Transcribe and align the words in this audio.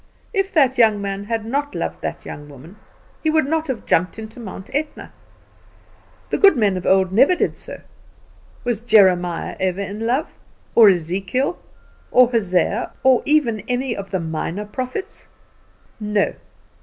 If 0.33 0.51
that 0.53 0.79
young 0.79 0.99
man 0.99 1.25
had 1.25 1.45
not 1.45 1.75
loved 1.75 2.01
that 2.01 2.25
young 2.25 2.49
woman, 2.49 2.75
he 3.21 3.29
would 3.29 3.45
not 3.45 3.67
have 3.67 3.85
jumped 3.85 4.17
into 4.17 4.39
Mount 4.39 4.71
Etna. 4.73 5.13
The 6.31 6.39
good 6.39 6.57
men 6.57 6.75
of 6.75 6.87
old 6.87 7.11
never 7.11 7.35
did 7.35 7.55
so. 7.55 7.79
Was 8.63 8.81
Jeremiah 8.81 9.55
ever 9.59 9.81
in 9.81 9.99
love, 10.07 10.39
or 10.73 10.89
Ezekiel, 10.89 11.59
or 12.09 12.31
Hosea, 12.31 12.93
or 13.03 13.21
even 13.25 13.59
any 13.67 13.95
of 13.95 14.09
the 14.09 14.19
minor 14.19 14.65
prophets? 14.65 15.27
No. 15.99 16.33